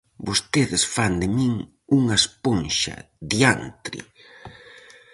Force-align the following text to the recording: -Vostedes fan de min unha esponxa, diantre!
-Vostedes 0.07 0.83
fan 0.95 1.13
de 1.21 1.27
min 1.37 1.53
unha 1.99 2.15
esponxa, 2.21 2.95
diantre! 3.31 3.99